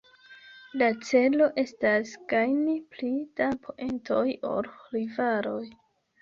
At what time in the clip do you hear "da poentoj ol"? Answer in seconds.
3.43-4.71